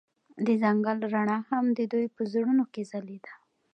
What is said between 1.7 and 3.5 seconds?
د دوی په زړونو کې ځلېده.